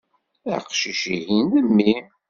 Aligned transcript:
Aqcic-ihin, 0.55 1.47
d 1.65 1.65
mmi. 1.67 1.95